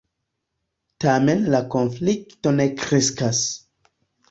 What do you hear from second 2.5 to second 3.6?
ne kreskas.